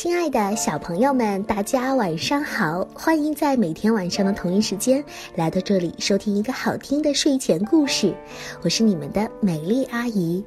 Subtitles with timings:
[0.00, 2.86] 亲爱的小朋友们，大家晚上好！
[2.94, 8.14] 欢迎在每天晚上的同一时间来到这里收听一个好听的睡前故事。
[8.62, 10.44] 我是你们的美丽阿姨。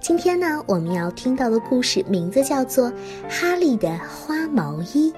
[0.00, 2.90] 今天呢，我们要听到的故事名字叫做
[3.28, 5.12] 《哈利的花毛衣》。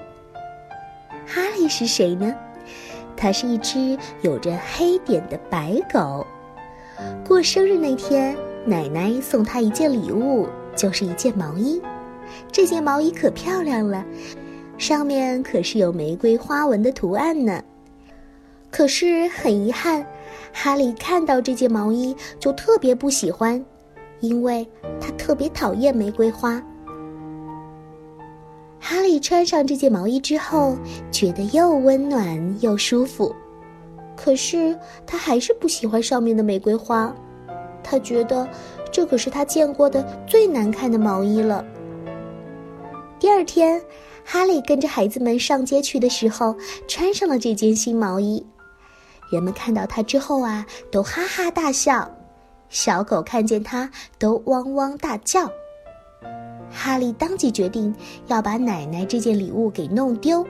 [1.25, 2.31] 哈利是谁呢？
[3.17, 6.23] 它是一只有着黑点的白狗。
[7.27, 11.81] 过生日那天，奶奶送他一件礼物，就是一件毛衣。
[12.51, 14.05] 这件毛衣可漂亮了，
[14.77, 17.61] 上面可是有玫瑰花纹的图案呢。
[18.71, 20.05] 可是很遗憾，
[20.53, 23.63] 哈利看到这件毛衣就特别不喜欢，
[24.19, 24.67] 因为
[25.01, 26.61] 他特别讨厌玫瑰花。
[28.79, 30.77] 哈利穿上这件毛衣之后，
[31.11, 33.35] 觉得又温暖又舒服，
[34.15, 37.13] 可是他还是不喜欢上面的玫瑰花，
[37.83, 38.47] 他觉得
[38.91, 41.65] 这可是他见过的最难看的毛衣了。
[43.19, 43.81] 第二天，
[44.23, 46.55] 哈利跟着孩子们上街去的时候，
[46.87, 48.43] 穿上了这件新毛衣。
[49.29, 52.09] 人们看到他之后啊，都哈哈大笑；
[52.69, 55.51] 小狗看见他，都汪汪大叫。
[56.71, 57.93] 哈利当即决定
[58.27, 60.45] 要把奶奶这件礼物给弄丢。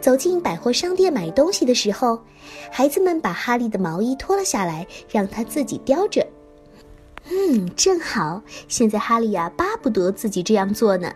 [0.00, 2.18] 走进百货商店买东西的时候，
[2.70, 6.26] 孩子们把哈利的毛衣脱了下来，让他自己叼着。
[7.30, 11.12] 嗯，正好，现在哈利呀巴不得自己这样做呢。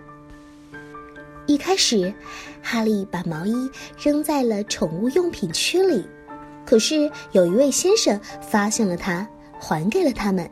[1.47, 2.13] 一开始，
[2.63, 6.05] 哈利把毛衣扔在了宠物用品区里，
[6.65, 9.27] 可是有一位先生发现了它，
[9.59, 10.49] 还给了他们。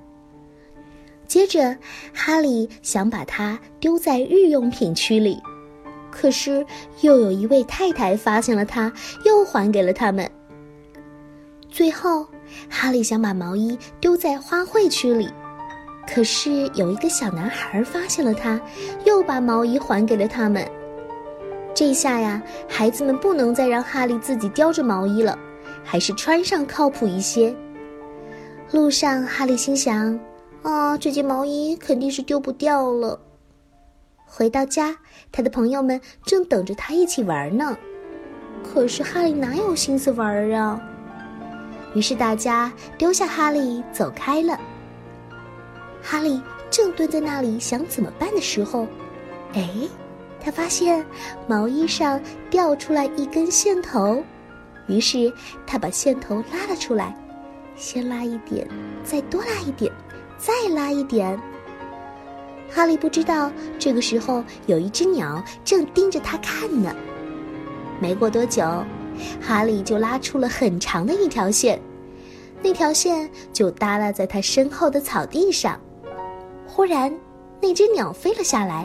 [1.27, 1.77] 接着，
[2.13, 5.41] 哈利想把它丢在日用品区里，
[6.11, 6.65] 可是
[7.01, 8.93] 又有一位太太发现了它，
[9.25, 10.31] 又还给了他们。
[11.71, 12.27] 最后，
[12.69, 15.29] 哈利想把毛衣丢在花卉区里。
[16.07, 18.61] 可是有一个小男孩发现了他，
[19.05, 20.67] 又把毛衣还给了他们。
[21.75, 25.37] 这下呀，孩子们不能再让哈利自己叼着毛衣了，
[25.83, 27.55] 还是穿上靠谱一些。
[28.71, 30.19] 路上，哈利心想
[30.63, 33.19] ：“啊，这件毛衣肯定是丢不掉了。”
[34.25, 34.97] 回到家，
[35.33, 37.77] 他的朋友们正等着他一起玩呢。
[38.63, 40.81] 可是哈利哪有心思玩啊？
[41.95, 44.59] 于是大家丢下哈利走开了。
[46.07, 48.87] 哈利正蹲在那里想怎么办的时候，
[49.55, 49.67] 哎，
[50.39, 51.03] 他发现
[51.47, 52.21] 毛衣上
[52.51, 54.23] 掉出来一根线头，
[54.87, 55.33] 于是
[55.67, 57.17] 他把线头拉了出来，
[57.75, 58.69] 先拉一点，
[59.03, 59.91] 再多拉一点，
[60.37, 61.41] 再拉一点。
[62.71, 66.95] 哈利不知道这个时候有一只鸟正盯着他看呢。
[67.99, 68.63] 没过多久，
[69.41, 71.81] 哈利就拉出了很长的一条线，
[72.63, 75.81] 那条线就耷拉在他身后的草地上。
[76.75, 77.17] 忽然，
[77.63, 78.85] 那只鸟飞了下来，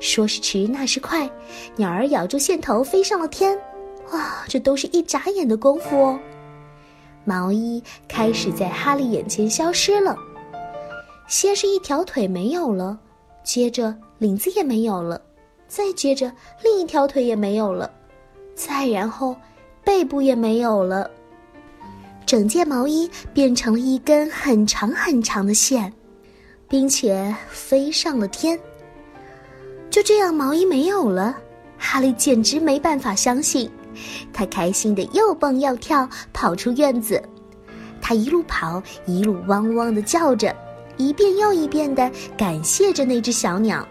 [0.00, 1.30] 说时迟，那时快，
[1.76, 3.56] 鸟儿咬住线头飞上了天。
[4.10, 6.18] 哇，这都是一眨眼的功夫哦！
[7.24, 10.16] 毛衣开始在哈利眼前消失了，
[11.28, 12.98] 先是一条腿没有了，
[13.44, 15.22] 接着领子也没有了，
[15.68, 16.32] 再接着
[16.64, 17.88] 另一条腿也没有了，
[18.56, 19.36] 再然后
[19.84, 21.08] 背部也没有了，
[22.26, 25.92] 整件毛衣变成了一根很长很长的线。
[26.68, 28.58] 并且飞上了天。
[29.90, 31.36] 就这样，毛衣没有了，
[31.78, 33.70] 哈利简直没办法相信。
[34.32, 37.22] 他开心的又蹦又跳，跑出院子。
[38.00, 40.54] 他一路跑，一路汪汪的叫着，
[40.96, 43.86] 一遍又一遍的感谢着那只小鸟。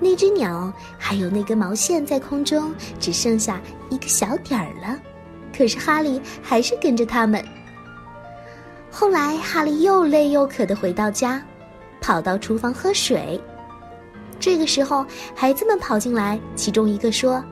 [0.00, 4.98] 那只鸟还有那根毛线在空中，只剩下一个小点儿了。
[5.56, 7.42] 可是哈利还是跟着他们。
[8.96, 11.42] 后来，哈利又累又渴的回到家。
[12.00, 13.40] 跑到厨房喝水，
[14.38, 17.42] 这个时候，孩子们跑进来，其中一个说：“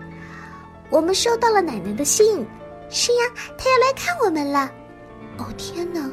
[0.88, 2.46] 我们收到了奶奶的信，
[2.90, 3.24] 是呀，
[3.58, 4.70] 她要来看我们了。”
[5.38, 6.08] 哦天哪！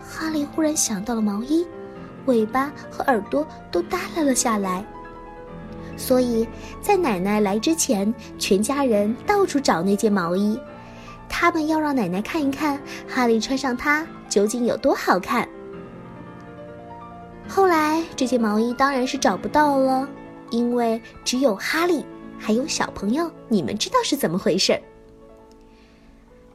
[0.00, 1.66] 哈利忽然想到了毛衣，
[2.24, 4.82] 尾巴和耳朵都耷拉了下来。
[5.98, 6.48] 所以
[6.80, 10.58] 在奶奶来之前，全家人到处找那件毛衣，
[11.28, 15.48] 他们要让奶奶看一看哈利穿上它究竟有多好看。
[17.48, 20.06] 后来，这件毛衣当然是找不到了，
[20.50, 22.04] 因为只有哈利
[22.38, 24.80] 还有小朋友，你们知道是怎么回事儿。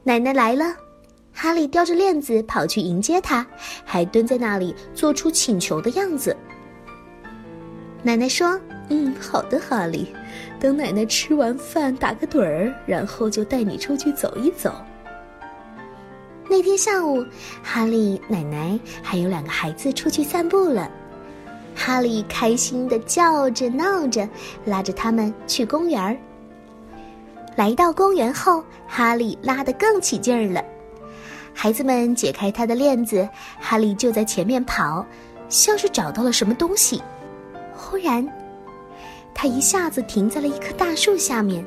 [0.04, 0.76] 奶奶来了，
[1.32, 3.44] 哈利叼着链子跑去迎接她，
[3.84, 6.36] 还蹲在那里做出请求的样子。
[8.00, 10.14] 奶奶说：“嗯，好的，哈利，
[10.60, 14.72] 等奶奶吃完饭打个盹儿，然后就带你出去走一走。”
[16.48, 17.24] 那天下午，
[17.62, 20.90] 哈利、奶奶还有两个孩子出去散步了。
[21.74, 24.28] 哈利开心的叫着闹着，
[24.64, 26.16] 拉着他们去公园儿。
[27.56, 30.62] 来到公园后，哈利拉得更起劲儿了。
[31.54, 33.26] 孩子们解开他的链子，
[33.58, 35.04] 哈利就在前面跑，
[35.48, 37.02] 像是找到了什么东西。
[37.74, 38.26] 忽然，
[39.32, 41.64] 他一下子停在了一棵大树下面，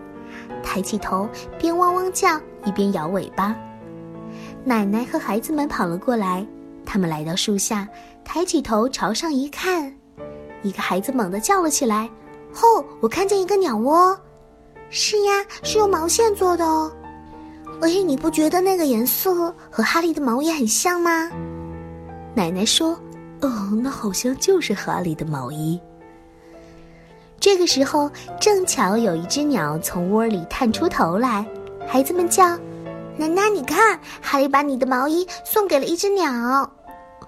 [0.64, 1.28] 抬起头，
[1.58, 3.56] 边汪汪叫一边摇尾巴。
[4.68, 6.44] 奶奶和孩子们跑了过来，
[6.84, 7.88] 他们来到树下，
[8.24, 9.96] 抬起头朝上一看，
[10.64, 12.10] 一个孩子猛地叫了起来
[12.64, 14.20] ：“哦，我看见一个鸟窝
[14.90, 15.32] ！”“是呀，
[15.62, 16.92] 是用毛线做的哦。
[17.82, 21.30] ”“哎，你不觉得那个颜色和哈利的毛衣很像吗？”
[22.34, 23.00] 奶奶说
[23.42, 25.80] ：“哦，那好像就是哈利的毛衣。”
[27.40, 28.10] 这个时候，
[28.42, 31.46] 正巧有一只鸟从窝里探出头来，
[31.88, 32.58] 孩子们叫。
[33.18, 36.70] 奶奶，你看，哈利把你的毛衣送给了一只鸟。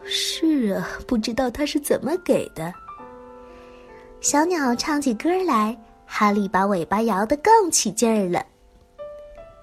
[0.03, 2.73] 是啊，不知道他是怎么给的。
[4.19, 8.45] 小鸟唱起歌来，哈利把尾巴摇得更起劲儿了。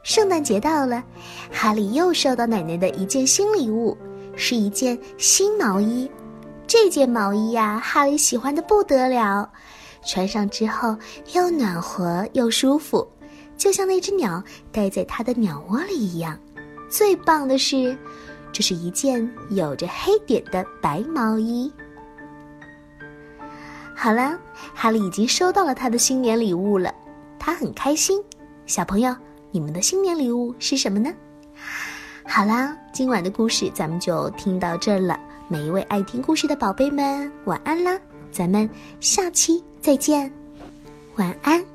[0.03, 1.03] 圣诞节到了，
[1.51, 3.97] 哈利又收到奶奶的一件新礼物，
[4.35, 6.11] 是一件新毛衣。
[6.67, 9.51] 这件毛衣呀，哈利喜欢的不得了，
[10.07, 10.97] 穿上之后
[11.33, 13.07] 又暖和又舒服。
[13.57, 16.39] 就像那只鸟待在它的鸟窝里一样，
[16.89, 17.97] 最棒的是，
[18.53, 21.73] 这是一件有着黑点的白毛衣。
[23.95, 24.39] 好了，
[24.75, 26.93] 哈利已经收到了他的新年礼物了，
[27.39, 28.23] 他很开心。
[28.67, 29.15] 小朋友，
[29.51, 31.13] 你们的新年礼物是什么呢？
[32.27, 35.19] 好啦，今晚的故事咱们就听到这儿了。
[35.47, 37.99] 每一位爱听故事的宝贝们，晚安啦！
[38.33, 38.69] 咱们
[38.99, 40.33] 下期再见，
[41.17, 41.74] 晚安。